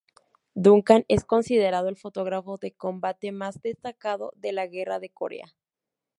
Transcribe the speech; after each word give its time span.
Duncan 0.55 1.05
es 1.09 1.25
considerado 1.25 1.87
el 1.87 1.95
fotógrafo 1.95 2.57
de 2.57 2.71
combate 2.73 3.31
más 3.31 3.61
destacado 3.61 4.33
de 4.35 4.51
la 4.51 4.65
Guerra 4.65 4.97
de 4.99 5.09
Corea. 5.11 5.55